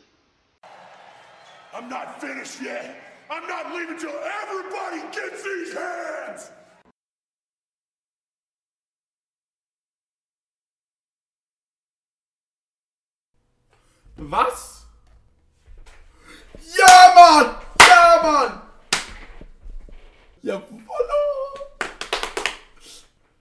[1.73, 2.95] I'm not finished yet.
[3.29, 6.53] I'm not leaving till everybody gets these hands.
[14.31, 14.87] Was?
[16.79, 17.55] Ja, Mann!
[17.79, 18.63] Ja, Mann!
[20.43, 20.63] Ja,